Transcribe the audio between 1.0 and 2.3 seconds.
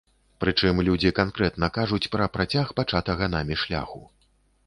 канкрэтна кажуць пра